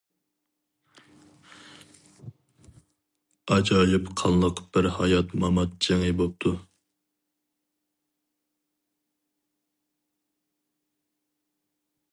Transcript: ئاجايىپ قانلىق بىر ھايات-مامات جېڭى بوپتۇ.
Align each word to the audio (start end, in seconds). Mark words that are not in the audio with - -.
ئاجايىپ 3.55 4.09
قانلىق 4.21 4.63
بىر 4.77 4.89
ھايات-مامات 4.95 5.77
جېڭى 5.87 6.09
بوپتۇ. 6.23 6.57